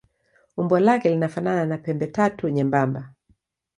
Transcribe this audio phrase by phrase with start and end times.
[0.57, 3.13] Umbo lake linafanana na pembetatu nyembamba.